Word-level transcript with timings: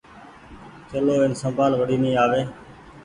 چلو 0.89 1.13
اين 1.21 1.33
سمڀآل 1.41 1.71
وڙي 1.79 1.97
ني 2.03 2.11
آوي۔ 2.23 2.41